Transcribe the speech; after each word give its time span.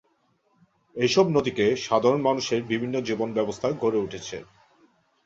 এসব 0.95 1.25
নদীকে 1.29 1.65
সাধারণ 1.81 2.21
মানুষের 2.21 2.61
বিভিন্ন 2.63 2.95
জীবন 3.01 3.29
ব্যবস্থা 3.33 3.67
গড়ে 3.81 3.99
উঠেছে। 3.99 4.37